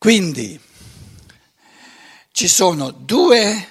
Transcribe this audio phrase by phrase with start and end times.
[0.00, 0.58] Quindi
[2.32, 3.66] ci sono due,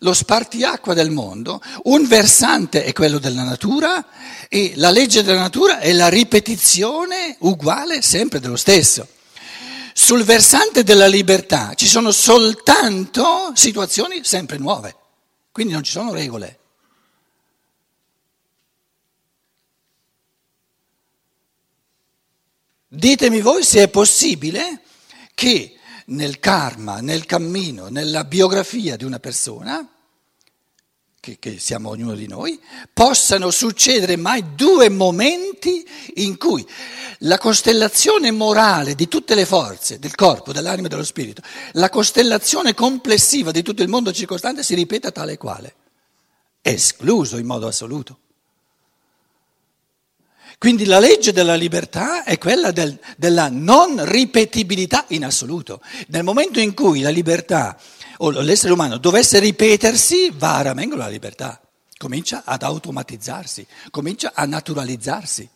[0.00, 5.78] lo spartiacqua del mondo, un versante è quello della natura e la legge della natura
[5.78, 9.06] è la ripetizione uguale sempre dello stesso.
[9.94, 14.96] Sul versante della libertà ci sono soltanto situazioni sempre nuove,
[15.52, 16.58] quindi non ci sono regole.
[22.88, 24.82] Ditemi voi se è possibile
[25.42, 25.74] che
[26.06, 29.84] nel karma, nel cammino, nella biografia di una persona,
[31.18, 32.60] che, che, siamo ognuno di noi,
[32.92, 35.84] possano succedere mai due momenti
[36.16, 36.64] in cui
[37.20, 42.72] la costellazione morale di tutte le forze del corpo, dell'anima e dello spirito, la costellazione
[42.72, 45.74] complessiva di tutto il mondo circostante si ripeta tale e quale,
[46.62, 48.18] escluso in modo assoluto.
[50.62, 55.80] Quindi la legge della libertà è quella del, della non ripetibilità in assoluto.
[56.06, 57.76] Nel momento in cui la libertà
[58.18, 61.60] o l'essere umano dovesse ripetersi, va a ramengo la libertà,
[61.96, 65.48] comincia ad automatizzarsi, comincia a naturalizzarsi,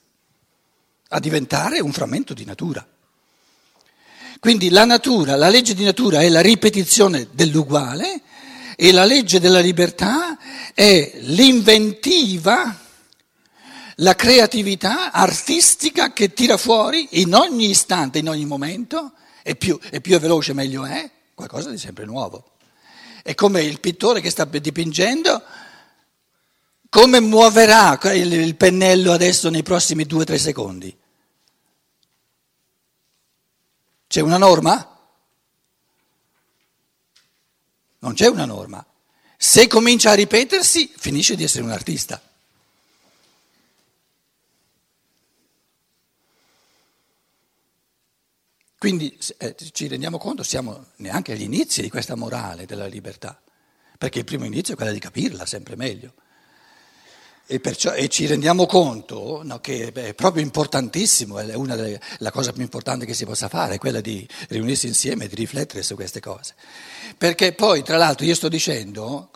[1.10, 2.84] a diventare un frammento di natura.
[4.40, 8.22] Quindi la natura, la legge di natura è la ripetizione dell'uguale
[8.74, 10.36] e la legge della libertà
[10.74, 12.80] è l'inventiva
[14.00, 20.00] la creatività artistica che tira fuori in ogni istante, in ogni momento, e più, e
[20.00, 22.52] più è veloce meglio è, qualcosa di sempre nuovo.
[23.22, 25.42] È come il pittore che sta dipingendo,
[26.88, 30.96] come muoverà il, pennello adesso nei prossimi due o tre secondi?
[34.06, 34.98] C'è una norma?
[37.98, 38.84] Non c'è una norma.
[39.36, 42.20] Se comincia a ripetersi, finisce di essere un artista.
[48.86, 53.36] Quindi eh, ci rendiamo conto, siamo neanche agli inizi di questa morale della libertà,
[53.98, 56.12] perché il primo inizio è quello di capirla sempre meglio.
[57.48, 62.30] E, perciò, e ci rendiamo conto no, che è proprio importantissimo, è una delle la
[62.30, 65.82] cosa più importante che si possa fare, è quella di riunirsi insieme e di riflettere
[65.82, 66.54] su queste cose.
[67.18, 69.30] Perché poi, tra l'altro, io sto dicendo,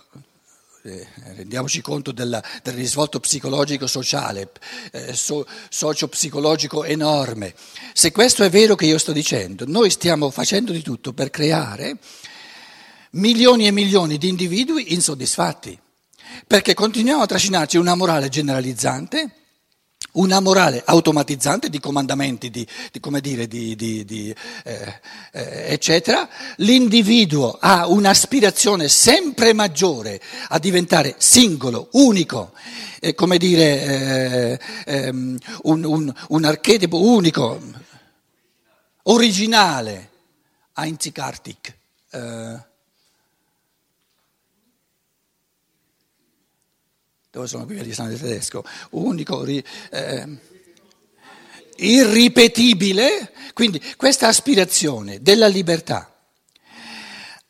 [0.83, 4.51] eh, rendiamoci conto della, del risvolto psicologico-sociale,
[4.93, 7.55] eh, so, socio-psicologico enorme.
[7.93, 11.99] Se questo è vero che io sto dicendo, noi stiamo facendo di tutto per creare
[13.13, 15.79] milioni e milioni di individui insoddisfatti,
[16.47, 19.40] perché continuiamo a trascinarci una morale generalizzante
[20.13, 24.05] una morale automatizzante di comandamenti, di, di come dire, di, di,
[24.65, 25.01] eh,
[25.33, 26.29] eh, eccetera.
[26.57, 32.53] L'individuo ha un'aspirazione sempre maggiore a diventare singolo, unico,
[33.01, 34.59] eh, come dire,
[35.63, 37.61] un, un, un, archetipo unico,
[39.05, 40.11] originale,
[40.75, 41.75] einzigartig.
[47.31, 50.39] Dove sono qui agli stati tedesco, unico, eh,
[51.77, 56.13] irripetibile, quindi questa aspirazione della libertà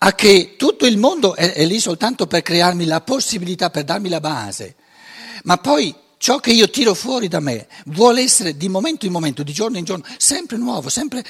[0.02, 4.08] a che tutto il mondo è, è lì soltanto per crearmi la possibilità, per darmi
[4.08, 4.76] la base,
[5.44, 9.42] ma poi ciò che io tiro fuori da me vuole essere di momento in momento,
[9.42, 11.24] di giorno in giorno, sempre nuovo, sempre,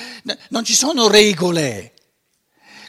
[0.49, 1.93] non ci sono regole.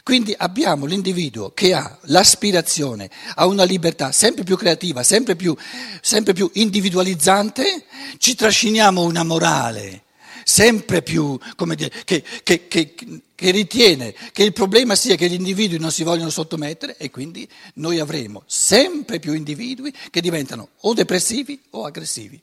[0.02, 5.56] Quindi abbiamo l'individuo che ha l'aspirazione a una libertà sempre più creativa, sempre più,
[6.00, 7.84] sempre più individualizzante,
[8.18, 10.02] ci trasciniamo una morale
[10.44, 15.34] sempre più, come dire, che, che, che, che, ritiene che il problema sia che gli
[15.34, 20.94] individui non si vogliono sottomettere e quindi noi avremo sempre più individui che diventano o
[20.94, 22.42] depressivi o aggressivi,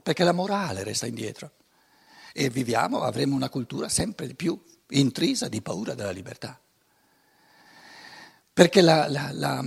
[0.00, 1.50] perché la morale resta indietro.
[2.32, 4.56] E viviamo, avremo una cultura sempre più
[4.90, 6.58] intrisa di paura della libertà.
[8.52, 9.62] Perché la, la, la,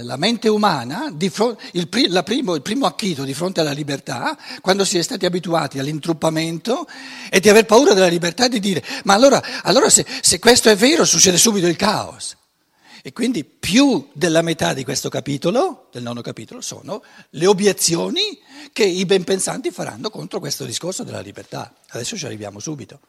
[0.00, 4.96] la mente umana, fronte, il, primo, il, primo, acchito di fronte alla libertà, quando si
[4.96, 6.86] è stati abituati all'intruppamento,
[7.28, 10.70] è di aver paura della libertà e di dire, ma allora, allora se, se questo
[10.70, 12.38] è vero succede subito il caos.
[13.02, 18.38] E quindi più della metà di questo capitolo, del nono capitolo, sono le obiezioni
[18.72, 21.74] che i ben pensanti faranno contro questo discorso della libertà.
[21.88, 23.00] Adesso ci arriviamo subito.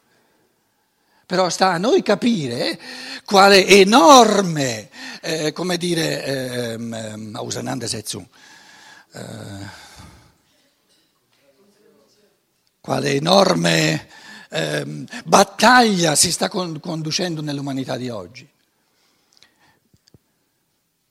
[1.26, 2.78] Però sta a noi capire
[3.24, 4.90] quale enorme,
[5.20, 8.26] eh, come dire, ehm, Auseinandersetzung,
[9.12, 9.80] eh,
[12.80, 14.08] quale enorme
[14.50, 18.48] eh, battaglia si sta con, conducendo nell'umanità di oggi.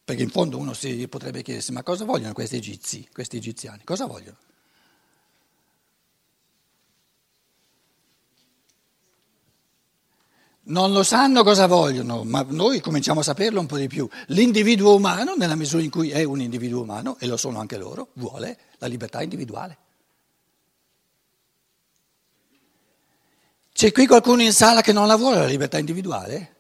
[0.04, 3.84] Perché in fondo uno si potrebbe chiedersi, ma cosa vogliono questi egizi, questi egiziani?
[3.84, 4.38] Cosa vogliono?
[10.64, 14.08] Non lo sanno cosa vogliono, ma noi cominciamo a saperlo un po' di più.
[14.28, 18.10] L'individuo umano, nella misura in cui è un individuo umano, e lo sono anche loro,
[18.14, 19.78] vuole la libertà individuale.
[23.74, 26.56] C'è qui qualcuno in sala che non la vuole la libertà individuale?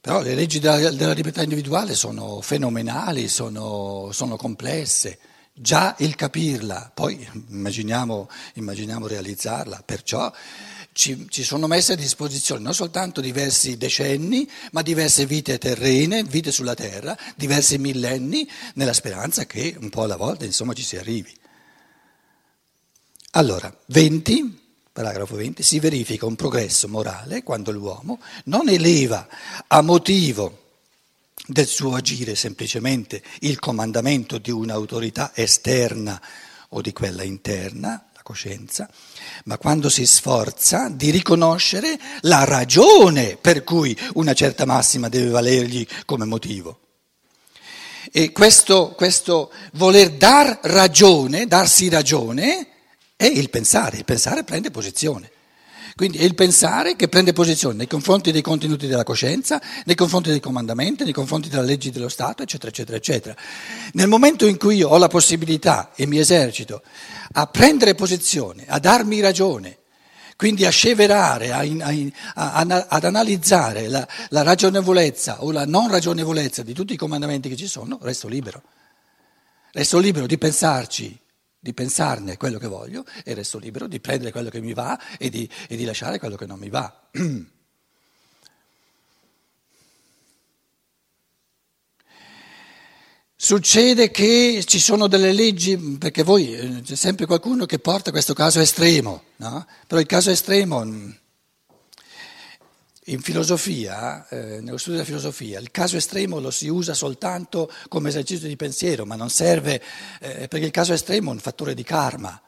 [0.00, 5.18] Però le leggi della, della libertà individuale sono fenomenali, sono, sono, complesse.
[5.54, 10.32] Già il capirla, poi immaginiamo, immaginiamo realizzarla, perciò
[10.92, 16.52] ci, ci, sono messe a disposizione non soltanto diversi decenni, ma diverse vite terrene, vite
[16.52, 21.34] sulla terra, diversi millenni, nella speranza che un po' alla volta insomma ci si arrivi.
[23.32, 24.60] Allora, 20.
[24.90, 25.62] Paragrafo 20.
[25.62, 29.26] Si verifica un progresso morale quando l'uomo non eleva
[29.66, 30.61] a motivo
[31.46, 36.20] del suo agire semplicemente il comandamento di un'autorità esterna
[36.70, 38.88] o di quella interna, la coscienza,
[39.44, 45.86] ma quando si sforza di riconoscere la ragione per cui una certa massima deve valergli
[46.04, 46.78] come motivo.
[48.12, 52.68] E questo, questo voler dar ragione, darsi ragione,
[53.16, 55.30] è il pensare, il pensare prende posizione.
[55.94, 60.30] Quindi è il pensare che prende posizione nei confronti dei contenuti della coscienza, nei confronti
[60.30, 63.36] dei comandamenti, nei confronti delle leggi dello Stato, eccetera, eccetera, eccetera.
[63.92, 66.82] Nel momento in cui io ho la possibilità e mi esercito
[67.32, 69.78] a prendere posizione, a darmi ragione,
[70.36, 76.62] quindi a sceverare, a, a, a, ad analizzare la, la ragionevolezza o la non ragionevolezza
[76.62, 78.62] di tutti i comandamenti che ci sono, resto libero.
[79.72, 81.18] Resto libero di pensarci
[81.62, 85.30] di pensarne quello che voglio e resto libero di prendere quello che mi va e
[85.30, 87.08] di, e di lasciare quello che non mi va.
[93.36, 98.34] Succede che ci sono delle leggi, perché voi eh, c'è sempre qualcuno che porta questo
[98.34, 99.64] caso estremo, no?
[99.86, 101.10] però il caso estremo mm,
[103.06, 108.10] in filosofia, eh, nello studio della filosofia, il caso estremo lo si usa soltanto come
[108.10, 109.82] esercizio di pensiero, ma non serve,
[110.20, 112.40] eh, perché il caso estremo è un fattore di karma,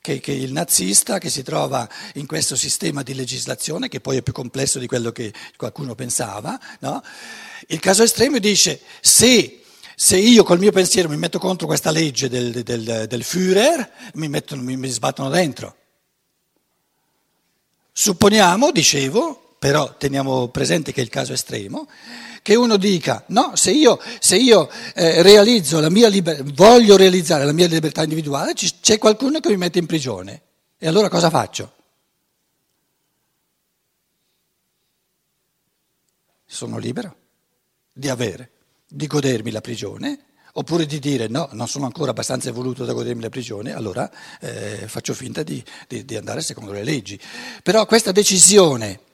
[0.00, 4.22] che, che, il nazista che si trova in questo sistema di legislazione, che poi è
[4.22, 7.02] più complesso di quello che qualcuno pensava, no?
[7.68, 9.62] il caso estremo dice se,
[9.96, 14.28] se, io col mio pensiero mi metto contro questa legge del, del, del Führer, mi,
[14.28, 15.76] mettono, mi, mi sbattono dentro.
[17.92, 21.88] Supponiamo, dicevo, però teniamo presente che è il caso estremo,
[22.42, 27.44] che uno dica no, se io, se io eh, realizzo la mia liber- voglio realizzare
[27.44, 30.42] la mia libertà individuale, c- c'è qualcuno che mi mette in prigione.
[30.76, 31.72] E allora cosa faccio?
[36.44, 37.14] Sono libero
[37.92, 38.50] di avere,
[38.88, 40.24] di godermi la prigione,
[40.54, 44.10] oppure di dire no, non sono ancora abbastanza evoluto da godermi la prigione, allora
[44.40, 47.16] eh, faccio finta di, di, di andare secondo le leggi.
[47.62, 49.10] Però questa decisione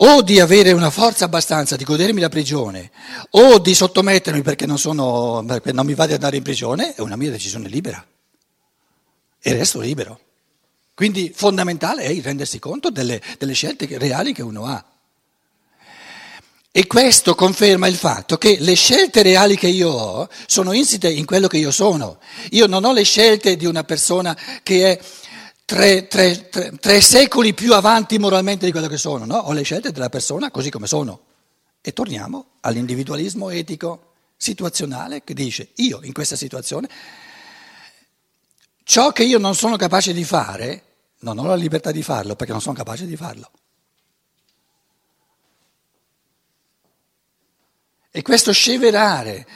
[0.00, 2.90] o di avere una forza abbastanza di godermi la prigione,
[3.30, 7.00] o di sottomettermi perché non, sono, perché non mi va di andare in prigione, è
[7.00, 8.04] una mia decisione libera.
[9.40, 10.20] E resto libero.
[10.94, 14.84] Quindi fondamentale è il rendersi conto delle, delle scelte reali che uno ha.
[16.70, 21.24] E questo conferma il fatto che le scelte reali che io ho sono insite in
[21.24, 22.18] quello che io sono.
[22.50, 25.00] Io non ho le scelte di una persona che è
[25.68, 29.36] tre, tre, tre, tre, secoli più avanti moralmente di quello che sono, no?
[29.36, 31.26] Ho le scelte della persona così come sono.
[31.82, 36.88] E torniamo all'individualismo etico situazionale che dice io in questa situazione
[38.82, 40.84] ciò che io non sono capace di fare,
[41.18, 43.50] non ho la libertà di farlo perché non sono capace di farlo.
[48.10, 49.46] E questo sceverare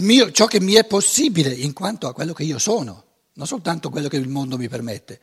[0.00, 3.90] mio, ciò che mi è possibile in quanto a quello che io sono non soltanto
[3.90, 5.20] quello che il mondo mi permette,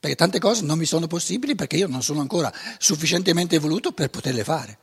[0.00, 4.10] perché tante cose non mi sono possibili perché io non sono ancora sufficientemente evoluto per
[4.10, 4.78] poterle fare.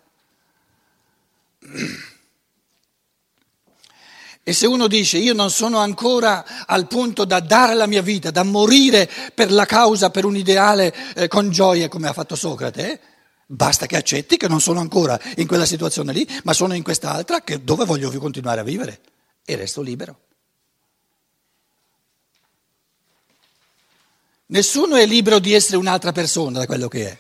[4.44, 8.32] E se uno dice io non sono ancora al punto da dare la mia vita,
[8.32, 13.00] da morire per la causa, per un ideale eh, con gioia come ha fatto Socrate,
[13.46, 17.44] basta che accetti che non sono ancora in quella situazione lì, ma sono in quest'altra
[17.62, 19.02] dove voglio continuare a vivere
[19.46, 20.31] e resto libero.
[24.52, 27.20] Nessuno è libero di essere un'altra persona da quello che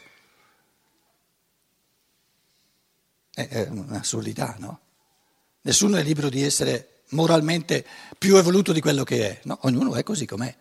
[3.34, 3.48] è.
[3.48, 4.80] È un'assurdità, no?
[5.62, 7.86] Nessuno è libero di essere moralmente
[8.18, 9.60] più evoluto di quello che è, no?
[9.62, 10.54] Ognuno è così com'è.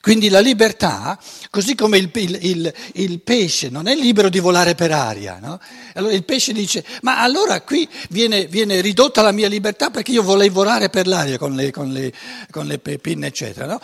[0.00, 1.18] Quindi la libertà,
[1.50, 5.58] così come il, il, il, il, pesce non è libero di volare per aria, no?
[5.94, 10.22] allora il pesce dice, ma allora qui viene, viene, ridotta la mia libertà perché io
[10.22, 12.12] vorrei volare per l'aria con le, con le,
[12.50, 13.66] con le pinne, eccetera.
[13.66, 13.80] No,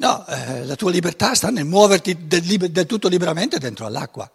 [0.00, 4.30] no eh, la tua libertà sta nel muoverti del, del tutto liberamente dentro all'acqua.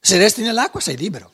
[0.00, 1.32] Se resti nell'acqua sei libero.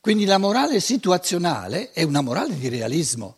[0.00, 3.36] Quindi la morale situazionale è una morale di realismo.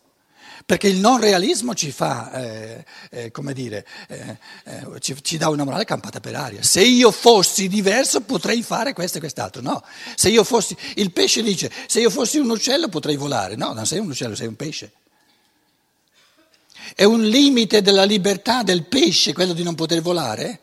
[0.66, 5.50] Perché il non realismo ci fa, eh, eh, come dire, eh, eh, ci, ci, dà
[5.50, 6.62] una morale campata per aria.
[6.62, 9.60] Se io fossi diverso potrei fare questo e quest'altro.
[9.60, 13.56] No, se io fossi, il pesce dice, se io fossi un uccello potrei volare.
[13.56, 14.92] No, non sei un uccello, sei un pesce.
[16.94, 20.60] È un limite della libertà del pesce quello di non poter volare?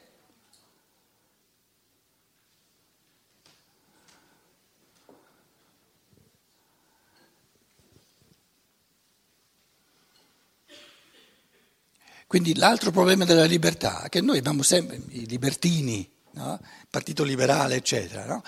[12.31, 16.57] Quindi l'altro problema della libertà, che noi abbiamo sempre, i libertini, no?
[16.61, 18.41] il Partito Liberale, eccetera, no?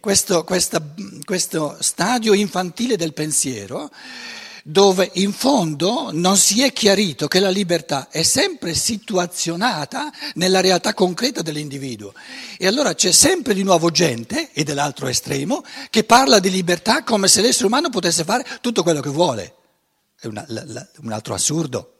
[0.00, 0.84] questo, questa,
[1.24, 3.88] questo stadio infantile del pensiero
[4.64, 10.92] dove in fondo non si è chiarito che la libertà è sempre situazionata nella realtà
[10.92, 12.12] concreta dell'individuo.
[12.58, 17.28] E allora c'è sempre di nuovo gente, e dell'altro estremo, che parla di libertà come
[17.28, 19.54] se l'essere umano potesse fare tutto quello che vuole.
[20.18, 21.94] È una, la, la, un altro assurdo.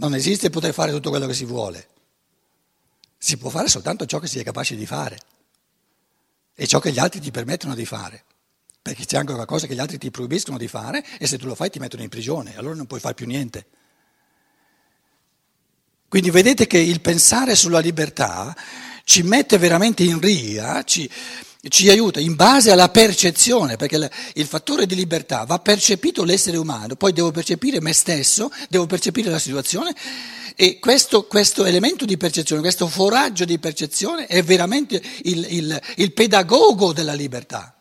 [0.00, 1.88] Non esiste poter fare tutto quello che si vuole.
[3.18, 5.18] Si può fare soltanto ciò che si è capace di fare
[6.54, 8.24] e ciò che gli altri ti permettono di fare.
[8.80, 11.54] Perché c'è anche qualcosa che gli altri ti proibiscono di fare e se tu lo
[11.54, 13.66] fai ti mettono in prigione, allora non puoi fare più niente.
[16.08, 18.56] Quindi vedete che il pensare sulla libertà
[19.04, 21.08] ci mette veramente in ria, ci,
[21.68, 26.96] ci aiuta in base alla percezione, perché il fattore di libertà va percepito l'essere umano,
[26.96, 29.94] poi devo percepire me stesso, devo percepire la situazione
[30.56, 36.12] e questo, questo elemento di percezione, questo foraggio di percezione è veramente il, il, il
[36.12, 37.74] pedagogo della libertà.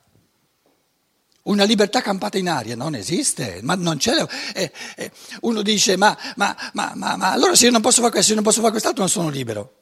[1.43, 4.13] Una libertà campata in aria non esiste, ma non c'è.
[4.53, 8.27] Eh, eh, uno dice: ma, ma, ma, ma, allora se io non posso fare questo,
[8.27, 9.73] se io non posso fare quest'altro, non sono libero.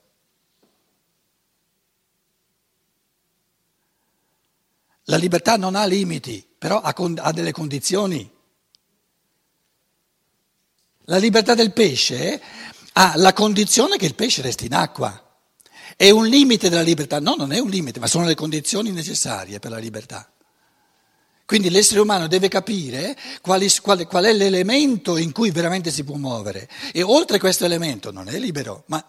[5.09, 8.29] La libertà non ha limiti, però ha, con, ha delle condizioni.
[11.05, 12.41] La libertà del pesce
[12.91, 15.23] ha la condizione che il pesce resti in acqua.
[15.95, 17.21] È un limite della libertà?
[17.21, 20.29] No, non è un limite, ma sono le condizioni necessarie per la libertà.
[21.45, 26.17] Quindi l'essere umano deve capire quali, qual, qual, è l'elemento in cui veramente si può
[26.17, 26.67] muovere.
[26.91, 29.01] E oltre questo elemento non è libero, ma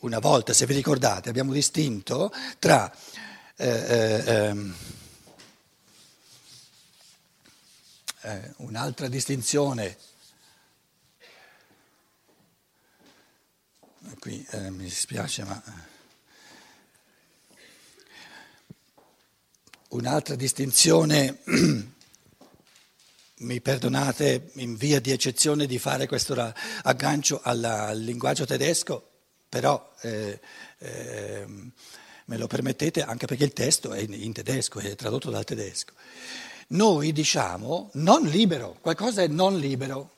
[0.00, 2.92] una volta, se vi ricordate, abbiamo distinto tra
[3.60, 4.74] eh, eh, ehm,
[8.22, 9.98] eh, un'altra distinzione.
[14.18, 15.62] Qui eh, mi dispiace, ma
[19.88, 21.40] un'altra distinzione,
[23.40, 29.06] mi perdonate in via di eccezione di fare questo aggancio alla, al linguaggio tedesco,
[29.50, 30.40] però eh,
[30.78, 31.46] eh,
[32.30, 35.94] me lo permettete anche perché il testo è in tedesco, è tradotto dal tedesco.
[36.68, 40.10] Noi diciamo non libero, qualcosa è non libero.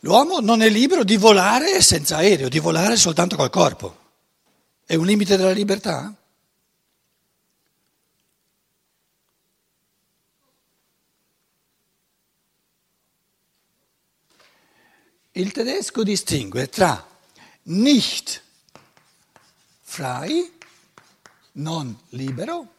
[0.00, 3.96] L'uomo non è libero di volare senza aereo, di volare soltanto col corpo.
[4.84, 6.14] È un limite della libertà?
[15.40, 17.02] Il tedesco distingue tra
[17.62, 18.42] nicht
[19.80, 20.52] frei,
[21.52, 22.74] non libero,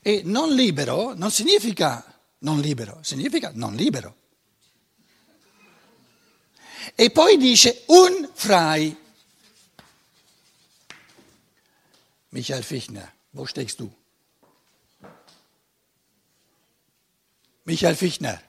[0.00, 2.02] e non libero non significa
[2.38, 4.16] non libero, significa non libero.
[6.94, 8.96] E poi dice un frei.
[12.30, 13.94] Michael Fichtner, wo steckst du?
[17.64, 18.48] Michael Fichtner,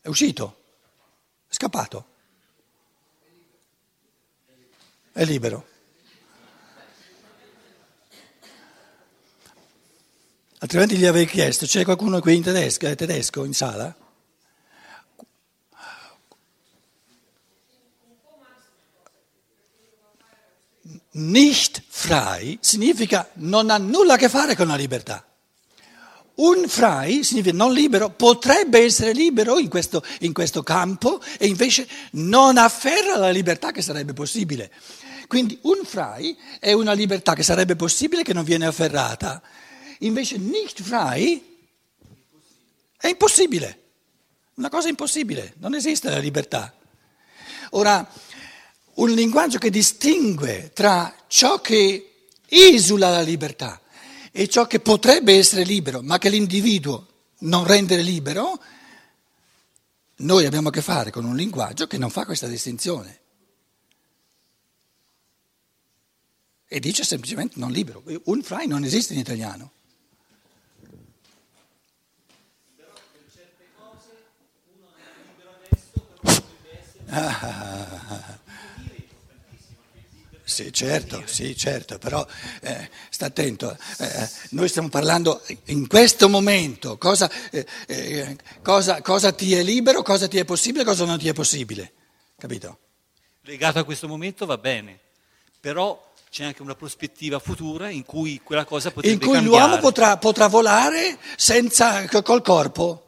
[0.00, 0.57] è uscito?
[1.60, 2.06] Scappato.
[5.10, 5.66] È libero.
[10.58, 13.92] Altrimenti gli avrei chiesto, c'è qualcuno qui in tedesco, è tedesco in sala?
[21.10, 25.27] Nicht frei significa non ha nulla a che fare con la libertà.
[26.38, 31.88] Un frai significa non libero, potrebbe essere libero in questo, in questo campo e invece
[32.12, 34.70] non afferra la libertà che sarebbe possibile.
[35.26, 39.42] Quindi un frai è una libertà che sarebbe possibile che non viene afferrata.
[40.00, 41.56] Invece nicht frei
[42.96, 43.82] è impossibile,
[44.54, 46.72] una cosa impossibile, non esiste la libertà.
[47.70, 48.08] Ora,
[48.94, 53.80] un linguaggio che distingue tra ciò che esula la libertà
[54.32, 57.06] e ciò che potrebbe essere libero, ma che l'individuo
[57.40, 58.60] non rende libero,
[60.16, 63.20] noi abbiamo a che fare con un linguaggio che non fa questa distinzione.
[66.66, 68.02] E dice semplicemente non libero.
[68.24, 69.72] Un frai non esiste in italiano.
[77.10, 78.27] Ah,
[80.64, 82.26] sì, certo, sì, certo, però
[82.62, 89.30] eh, sta attento, eh, noi stiamo parlando in questo momento, cosa, eh, eh, cosa, cosa,
[89.30, 91.92] ti è libero, cosa ti è possibile, cosa non ti è possibile,
[92.36, 92.78] capito?
[93.42, 94.98] Legato a questo momento va bene,
[95.60, 99.64] però c'è anche una prospettiva futura in cui quella cosa potrebbe In cui cambiare.
[99.64, 103.07] l'uomo potrà, potrà volare senza, col corpo.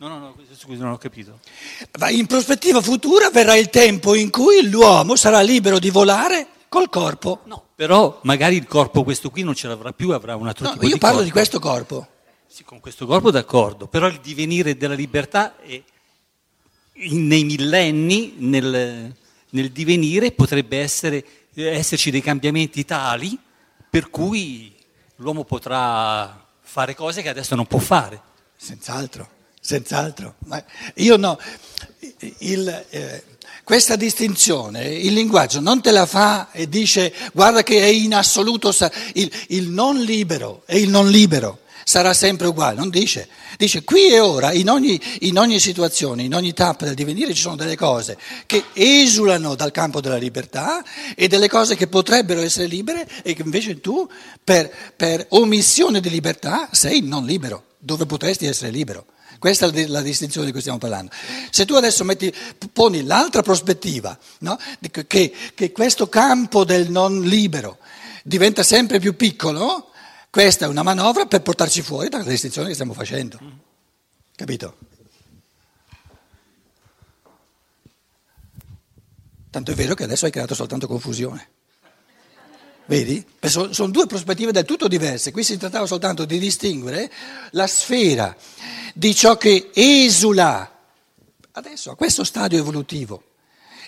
[0.00, 1.40] No, no, no, scusi, non ho capito.
[2.08, 7.40] In prospettiva futura verrà il tempo in cui l'uomo sarà libero di volare col corpo.
[7.44, 10.72] No, però magari il corpo questo qui non ce l'avrà più, avrà un altro No,
[10.72, 11.26] tipo io di parlo corpo.
[11.26, 12.08] di questo corpo.
[12.46, 15.82] Sì, con questo corpo d'accordo, però il divenire della libertà è
[16.94, 19.14] nei millenni, nel,
[19.50, 23.38] nel divenire, potrebbe essere, esserci dei cambiamenti tali
[23.90, 24.74] per cui
[25.16, 28.18] l'uomo potrà fare cose che adesso non può fare.
[28.56, 29.28] Senz'altro,
[29.60, 30.34] senz'altro.
[30.46, 30.62] Ma
[30.96, 31.38] io no,
[32.38, 33.22] il, eh,
[33.62, 38.74] questa distinzione, il linguaggio non te la fa e dice guarda che è in assoluto
[39.14, 44.12] il, il non libero e il non libero sarà sempre uguale, non dice, dice qui
[44.12, 47.74] e ora, in ogni, in ogni situazione, in ogni tappa del divenire ci sono delle
[47.74, 50.84] cose che esulano dal campo della libertà
[51.16, 54.08] e delle cose che potrebbero essere libere e che invece tu
[54.44, 59.06] per, per omissione di libertà sei non libero, dove potresti essere libero.
[59.38, 61.10] Questa è la distinzione di cui stiamo parlando.
[61.50, 62.34] Se tu adesso metti,
[62.72, 64.58] poni l'altra prospettiva, no?
[65.06, 67.78] che, che questo campo del non libero
[68.22, 69.90] diventa sempre più piccolo,
[70.30, 73.38] questa è una manovra per portarci fuori dalla distinzione che stiamo facendo.
[74.36, 74.76] Capito?
[79.50, 81.48] Tanto è vero che adesso hai creato soltanto confusione.
[82.90, 83.24] Vedi?
[83.42, 85.30] Sono, due prospettive del tutto diverse.
[85.30, 87.08] Qui si trattava soltanto di distinguere
[87.52, 88.36] la sfera
[88.94, 90.78] di ciò che esula
[91.52, 93.22] adesso a questo stadio evolutivo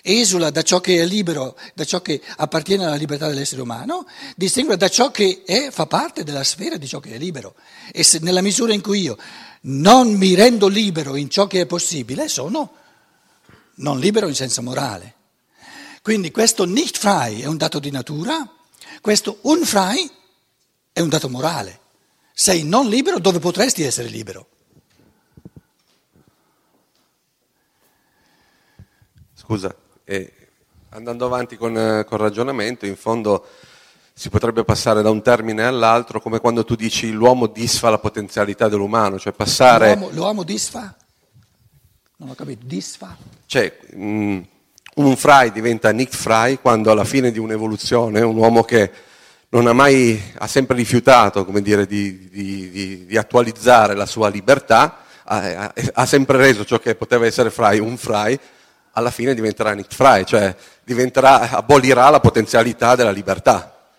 [0.05, 4.75] esula da ciò che è libero, da ciò che appartiene alla libertà dell'essere umano, distingue
[4.75, 7.55] da ciò che è, fa parte della sfera di ciò che è libero.
[7.91, 9.17] E se, nella misura in cui io
[9.61, 12.73] non mi rendo libero in ciò che è possibile, sono
[13.75, 15.15] non libero in senso morale.
[16.01, 18.45] Quindi questo nicht frei è un dato di natura,
[19.01, 20.09] questo unfrei
[20.91, 21.79] è un dato morale.
[22.33, 24.47] Sei non libero dove potresti essere libero.
[29.33, 29.75] Scusa,
[30.05, 30.33] eh,
[30.89, 33.45] andando avanti con, eh, col ragionamento, in fondo
[34.13, 38.69] si potrebbe passare da un termine all'altro come quando tu dici l'uomo disfa la potenzialità
[38.69, 39.95] dell'umano, cioè passare...
[39.95, 40.95] L'uomo, l'uomo disfa?
[42.17, 43.17] Non ho capito, disfa?
[43.45, 44.41] Cioè, mh,
[44.95, 48.91] un frai diventa Nick Fry quando alla fine di un'evoluzione un uomo che
[49.53, 54.27] non ha mai, ha sempre rifiutato, come dire, di, di, di, di attualizzare la sua
[54.27, 58.37] libertà, ha, ha, sempre reso ciò che poteva essere Fry un Fry,
[58.93, 63.91] alla fine diventerà Nick Fry, cioè diventerà, abolirà la potenzialità della libertà.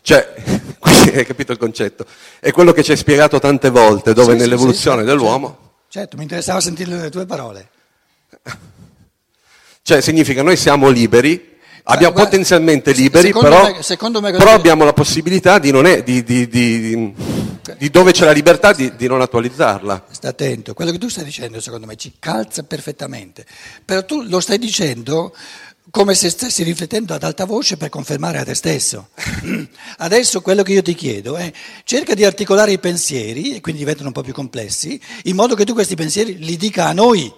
[0.00, 0.34] Cioè,
[1.14, 2.04] hai capito il concetto?
[2.40, 5.46] È quello che ci hai spiegato tante volte, dove Sì, nell'evoluzione sì, sì, dell'uomo...
[5.46, 7.68] Certo, certo, mi interessava sentire le tue parole.
[9.86, 14.94] Cioè significa noi siamo liberi, abbiamo guarda, potenzialmente liberi, però, me- me però abbiamo la
[14.94, 17.14] possibilità di, non è- di- di- di-
[17.76, 20.06] di dove c'è la libertà di, di non attualizzarla.
[20.10, 23.44] Sta attento, quello che tu stai dicendo secondo me ci calza perfettamente,
[23.84, 25.34] però tu lo stai dicendo
[25.90, 29.10] come se stessi riflettendo ad alta voce per confermare a te stesso.
[29.98, 31.52] Adesso quello che io ti chiedo è
[31.84, 35.66] cerca di articolare i pensieri, e quindi diventano un po' più complessi, in modo che
[35.66, 37.30] tu questi pensieri li dica a noi,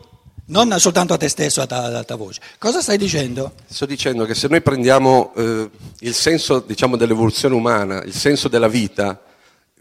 [0.47, 2.41] non soltanto a te stesso ad alta voce.
[2.59, 3.53] Cosa stai dicendo?
[3.67, 8.69] Sto dicendo che se noi prendiamo eh, il senso diciamo, dell'evoluzione umana, il senso della
[8.69, 9.21] vita,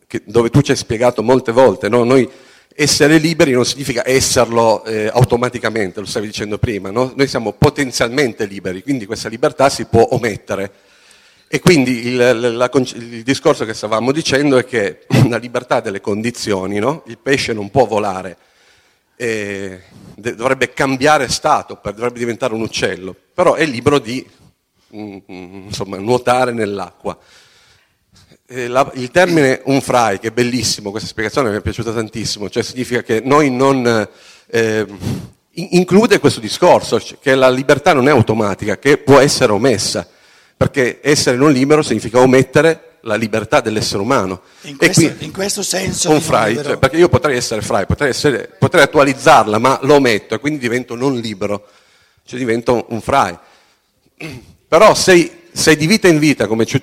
[0.07, 2.03] che- dove tu ci hai spiegato molte volte, no?
[2.03, 2.27] noi
[2.77, 7.13] essere liberi non significa esserlo eh, automaticamente, lo stavi dicendo prima, no?
[7.15, 10.71] noi siamo potenzialmente liberi, quindi questa libertà si può omettere.
[11.47, 12.17] E quindi il,
[12.57, 17.03] la, il, discorso che stavamo dicendo è che la libertà delle condizioni, no?
[17.05, 18.35] il pesce non può volare,
[19.15, 19.81] eh,
[20.15, 24.25] dovrebbe cambiare stato, dovrebbe diventare un uccello, però è libero di
[24.95, 27.17] mm, mm, insomma, nuotare nell'acqua.
[28.47, 32.63] La, il termine un fry, che è bellissimo, questa spiegazione mi è piaciuta tantissimo, cioè
[32.63, 34.07] significa che noi non...
[34.47, 34.85] Eh,
[35.55, 40.07] include questo discorso, che la libertà non è automatica, che può essere omessa,
[40.55, 44.41] perché essere non libero significa omettere la libertà dell'essere umano.
[44.61, 46.09] In questo, qui, in questo senso...
[46.09, 50.35] Un fry, cioè, perché io potrei essere fry, potrei, essere, potrei attualizzarla, ma lo ometto
[50.35, 51.67] e quindi divento non libero,
[52.25, 53.37] cioè divento un fry.
[54.67, 56.81] Però sei sei di vita in vita, come tu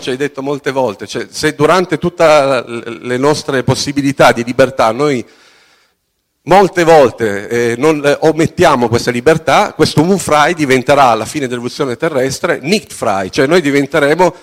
[0.00, 5.24] ci hai detto molte volte, cioè se durante tutte le nostre possibilità di libertà noi
[6.42, 12.58] molte volte eh, non eh, omettiamo questa libertà, questo Moonfry diventerà alla fine dell'evoluzione terrestre
[12.60, 14.34] Nichtfry, cioè noi diventeremo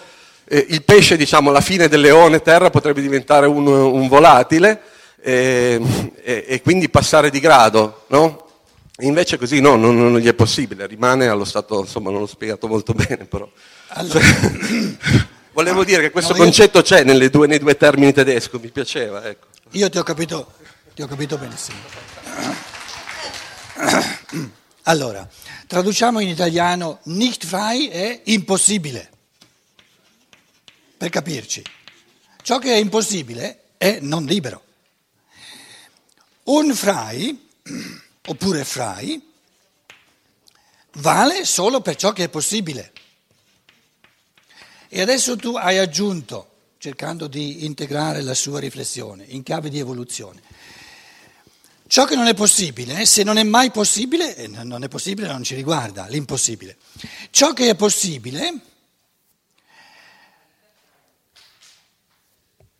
[0.47, 4.81] eh, il pesce, diciamo, alla fine del leone terra potrebbe diventare un, un volatile
[5.21, 5.81] eh,
[6.23, 8.43] e, quindi passare di grado, no?
[8.99, 12.67] Invece così no, non, non, gli è possibile, rimane allo stato, insomma non l'ho spiegato
[12.67, 13.49] molto bene però.
[13.89, 14.23] Allora.
[15.51, 16.84] Volevo dire che questo no, concetto io...
[16.84, 19.23] c'è due, nei due termini tedeschi, mi piaceva.
[19.25, 19.47] Ecco.
[19.71, 20.51] Io ti ho capito,
[20.93, 21.77] ti ho capito benissimo.
[24.84, 25.27] Allora,
[25.65, 29.10] traduciamo in italiano, nicht frei è impossibile,
[30.97, 31.63] per capirci.
[32.41, 34.63] Ciò che è impossibile è non libero.
[36.43, 37.47] Un frei
[38.27, 39.21] oppure frai,
[40.93, 42.91] vale solo per ciò che è possibile.
[44.88, 50.41] E adesso tu hai aggiunto, cercando di integrare la sua riflessione in chiave di evoluzione,
[51.88, 55.55] ciò che non è possibile, se non è mai possibile, non è possibile, non ci
[55.55, 56.77] riguarda, l'impossibile.
[57.31, 58.53] Ciò che è possibile,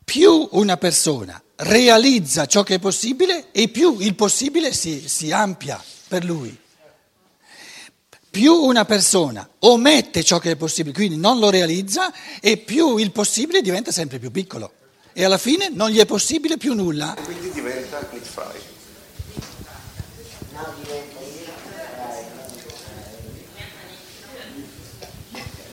[0.06, 5.84] più una persona realizza ciò che è possibile e più il possibile si, si ampia
[6.08, 6.58] per lui.
[8.30, 13.12] Più una persona omette ciò che è possibile, quindi non lo realizza, e più il
[13.12, 14.74] possibile diventa sempre più piccolo.
[15.13, 17.15] E alla fine non gli è possibile più nulla.
[17.15, 18.60] E quindi diventa Nick Fry.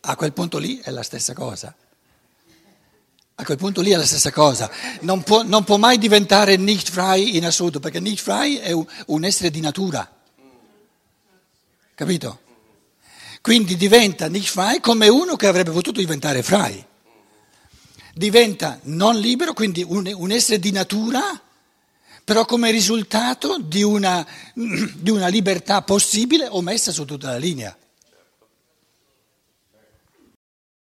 [0.03, 1.75] A quel punto lì è la stessa cosa.
[3.43, 6.89] A quel punto lì è la stessa cosa, non può, non può mai diventare nicht
[6.91, 10.09] frei in assoluto, perché nicht frei è un, un essere di natura,
[11.93, 12.39] capito?
[13.41, 16.87] Quindi diventa nicht frei come uno che avrebbe potuto diventare frei.
[18.15, 21.21] Diventa non libero, quindi un, un essere di natura,
[22.23, 24.25] però come risultato di una,
[24.55, 27.77] di una libertà possibile omessa su tutta la linea.